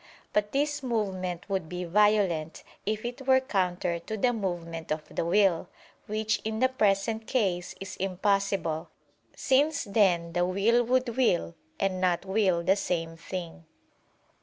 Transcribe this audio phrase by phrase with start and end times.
[0.33, 5.23] But this movement would be violent, if it were counter to the movement of the
[5.23, 5.69] will:
[6.07, 8.89] which in the present case is impossible;
[9.35, 13.65] since then the will would will and not will the same thing.